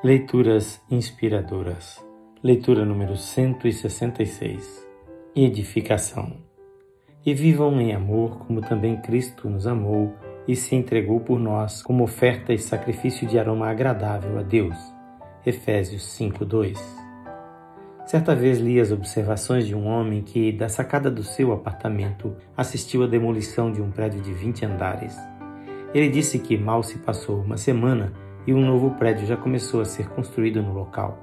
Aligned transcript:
Leituras 0.00 0.80
inspiradoras. 0.88 1.98
Leitura 2.40 2.84
número 2.84 3.16
166. 3.16 4.86
Edificação. 5.34 6.36
E 7.26 7.34
vivam 7.34 7.80
em 7.80 7.92
amor, 7.92 8.46
como 8.46 8.60
também 8.60 8.96
Cristo 8.98 9.50
nos 9.50 9.66
amou 9.66 10.14
e 10.46 10.54
se 10.54 10.76
entregou 10.76 11.18
por 11.18 11.40
nós 11.40 11.82
como 11.82 12.04
oferta 12.04 12.52
e 12.54 12.58
sacrifício 12.58 13.26
de 13.26 13.40
aroma 13.40 13.68
agradável 13.68 14.38
a 14.38 14.42
Deus. 14.42 14.76
Efésios 15.44 16.04
5:2. 16.16 16.78
Certa 18.06 18.36
vez 18.36 18.60
li 18.60 18.78
as 18.78 18.92
observações 18.92 19.66
de 19.66 19.74
um 19.74 19.88
homem 19.88 20.22
que, 20.22 20.52
da 20.52 20.68
sacada 20.68 21.10
do 21.10 21.24
seu 21.24 21.50
apartamento, 21.52 22.36
assistiu 22.56 23.02
à 23.02 23.08
demolição 23.08 23.72
de 23.72 23.82
um 23.82 23.90
prédio 23.90 24.20
de 24.20 24.32
20 24.32 24.64
andares. 24.64 25.16
Ele 25.92 26.08
disse 26.08 26.38
que 26.38 26.56
mal 26.56 26.84
se 26.84 26.98
passou 26.98 27.40
uma 27.40 27.56
semana 27.56 28.12
e 28.48 28.54
um 28.54 28.64
novo 28.64 28.92
prédio 28.92 29.26
já 29.26 29.36
começou 29.36 29.82
a 29.82 29.84
ser 29.84 30.08
construído 30.08 30.62
no 30.62 30.72
local. 30.72 31.18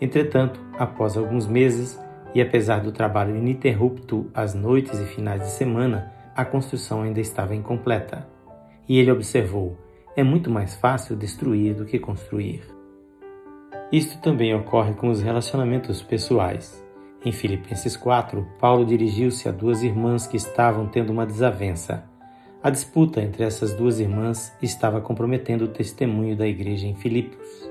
Entretanto, 0.00 0.60
após 0.76 1.16
alguns 1.16 1.46
meses, 1.46 1.96
e 2.34 2.42
apesar 2.42 2.80
do 2.80 2.90
trabalho 2.90 3.36
ininterrupto 3.36 4.28
às 4.34 4.52
noites 4.52 4.98
e 4.98 5.04
finais 5.04 5.42
de 5.42 5.50
semana, 5.50 6.12
a 6.34 6.44
construção 6.44 7.02
ainda 7.02 7.20
estava 7.20 7.54
incompleta. 7.54 8.26
E 8.88 8.98
ele 8.98 9.12
observou: 9.12 9.78
é 10.16 10.24
muito 10.24 10.50
mais 10.50 10.74
fácil 10.74 11.14
destruir 11.14 11.72
do 11.72 11.84
que 11.84 12.00
construir. 12.00 12.62
Isto 13.92 14.20
também 14.20 14.52
ocorre 14.52 14.94
com 14.94 15.08
os 15.08 15.22
relacionamentos 15.22 16.02
pessoais. 16.02 16.84
Em 17.24 17.30
Filipenses 17.30 17.96
4, 17.96 18.44
Paulo 18.58 18.84
dirigiu-se 18.84 19.48
a 19.48 19.52
duas 19.52 19.84
irmãs 19.84 20.26
que 20.26 20.36
estavam 20.36 20.88
tendo 20.88 21.12
uma 21.12 21.24
desavença. 21.24 22.09
A 22.62 22.68
disputa 22.68 23.22
entre 23.22 23.42
essas 23.42 23.74
duas 23.74 24.00
irmãs 24.00 24.52
estava 24.60 25.00
comprometendo 25.00 25.62
o 25.64 25.68
testemunho 25.68 26.36
da 26.36 26.46
igreja 26.46 26.86
em 26.86 26.94
Filipos. 26.94 27.70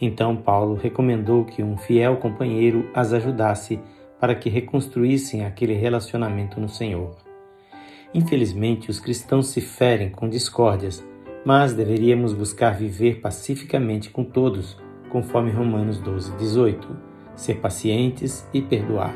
Então 0.00 0.34
Paulo 0.34 0.76
recomendou 0.76 1.44
que 1.44 1.62
um 1.62 1.76
fiel 1.76 2.16
companheiro 2.16 2.88
as 2.94 3.12
ajudasse 3.12 3.78
para 4.18 4.34
que 4.34 4.48
reconstruíssem 4.48 5.44
aquele 5.44 5.74
relacionamento 5.74 6.58
no 6.58 6.70
Senhor. 6.70 7.14
Infelizmente, 8.14 8.90
os 8.90 8.98
cristãos 8.98 9.48
se 9.48 9.60
ferem 9.60 10.08
com 10.08 10.26
discórdias, 10.26 11.04
mas 11.44 11.74
deveríamos 11.74 12.32
buscar 12.32 12.70
viver 12.70 13.20
pacificamente 13.20 14.08
com 14.08 14.24
todos, 14.24 14.78
conforme 15.10 15.50
Romanos 15.50 15.98
12, 15.98 16.34
18, 16.38 16.96
ser 17.36 17.56
pacientes 17.56 18.48
e 18.54 18.62
perdoar. 18.62 19.14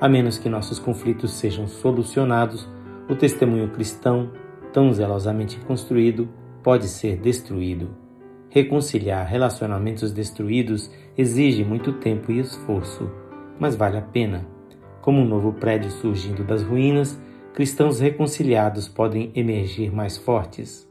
A 0.00 0.08
menos 0.08 0.38
que 0.38 0.48
nossos 0.48 0.80
conflitos 0.80 1.34
sejam 1.34 1.68
solucionados, 1.68 2.68
o 3.08 3.14
testemunho 3.14 3.68
cristão, 3.68 4.30
tão 4.72 4.92
zelosamente 4.92 5.58
construído, 5.60 6.28
pode 6.62 6.88
ser 6.88 7.16
destruído. 7.16 7.90
Reconciliar 8.48 9.26
relacionamentos 9.26 10.12
destruídos 10.12 10.90
exige 11.16 11.64
muito 11.64 11.92
tempo 11.94 12.32
e 12.32 12.38
esforço, 12.38 13.10
mas 13.58 13.76
vale 13.76 13.98
a 13.98 14.02
pena. 14.02 14.46
Como 15.02 15.20
um 15.20 15.26
novo 15.26 15.52
prédio 15.52 15.90
surgindo 15.90 16.44
das 16.44 16.62
ruínas, 16.62 17.20
cristãos 17.52 18.00
reconciliados 18.00 18.88
podem 18.88 19.30
emergir 19.34 19.92
mais 19.92 20.16
fortes. 20.16 20.88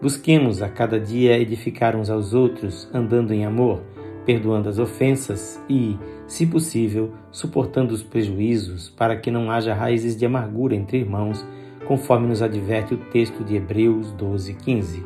Busquemos 0.00 0.62
a 0.62 0.68
cada 0.68 0.98
dia 0.98 1.38
edificar 1.38 1.94
uns 1.94 2.08
aos 2.08 2.32
outros, 2.32 2.88
andando 2.94 3.34
em 3.34 3.44
amor, 3.44 3.82
perdoando 4.24 4.68
as 4.68 4.78
ofensas 4.78 5.62
e, 5.68 5.98
se 6.26 6.46
possível, 6.46 7.12
suportando 7.30 7.94
os 7.94 8.02
prejuízos, 8.02 8.88
para 8.90 9.16
que 9.16 9.30
não 9.30 9.50
haja 9.50 9.74
raízes 9.74 10.16
de 10.16 10.26
amargura 10.26 10.74
entre 10.74 10.98
irmãos, 10.98 11.44
conforme 11.86 12.26
nos 12.28 12.42
adverte 12.42 12.94
o 12.94 12.98
texto 12.98 13.42
de 13.42 13.56
Hebreus 13.56 14.12
12, 14.12 14.54
15. 14.54 15.04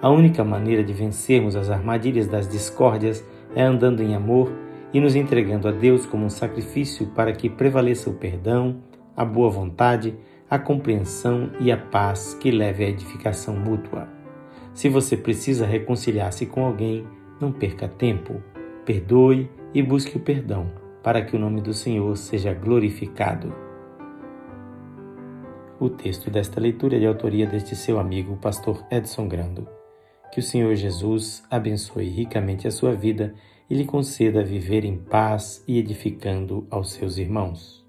A 0.00 0.10
única 0.10 0.44
maneira 0.44 0.84
de 0.84 0.92
vencermos 0.92 1.56
as 1.56 1.70
armadilhas 1.70 2.26
das 2.26 2.48
discórdias 2.48 3.24
é 3.54 3.62
andando 3.62 4.02
em 4.02 4.14
amor 4.14 4.52
e 4.92 5.00
nos 5.00 5.14
entregando 5.14 5.68
a 5.68 5.72
Deus 5.72 6.06
como 6.06 6.24
um 6.24 6.30
sacrifício 6.30 7.06
para 7.08 7.32
que 7.32 7.50
prevaleça 7.50 8.08
o 8.08 8.14
perdão, 8.14 8.76
a 9.16 9.24
boa 9.24 9.50
vontade, 9.50 10.14
a 10.48 10.58
compreensão 10.58 11.50
e 11.58 11.72
a 11.72 11.76
paz 11.76 12.34
que 12.34 12.50
leve 12.50 12.84
à 12.84 12.88
edificação 12.88 13.56
mútua. 13.56 14.08
Se 14.72 14.88
você 14.88 15.16
precisa 15.16 15.66
reconciliar-se 15.66 16.46
com 16.46 16.64
alguém, 16.64 17.06
não 17.40 17.52
perca 17.52 17.88
tempo, 17.88 18.42
perdoe 18.84 19.50
e 19.74 19.82
busque 19.82 20.16
o 20.16 20.20
perdão, 20.20 20.70
para 21.02 21.22
que 21.22 21.36
o 21.36 21.38
nome 21.38 21.60
do 21.60 21.72
Senhor 21.72 22.16
seja 22.16 22.52
glorificado. 22.52 23.54
O 25.78 25.90
texto 25.90 26.30
desta 26.30 26.58
leitura 26.58 26.96
é 26.96 26.98
de 26.98 27.06
autoria 27.06 27.46
deste 27.46 27.76
seu 27.76 28.00
amigo, 28.00 28.32
o 28.32 28.38
pastor 28.38 28.84
Edson 28.90 29.28
Grando. 29.28 29.68
Que 30.32 30.40
o 30.40 30.42
Senhor 30.42 30.74
Jesus 30.74 31.44
abençoe 31.50 32.08
ricamente 32.08 32.66
a 32.66 32.70
sua 32.70 32.94
vida 32.94 33.34
e 33.68 33.74
lhe 33.74 33.84
conceda 33.84 34.42
viver 34.42 34.84
em 34.84 34.96
paz 34.96 35.62
e 35.68 35.78
edificando 35.78 36.66
aos 36.70 36.92
seus 36.92 37.18
irmãos. 37.18 37.85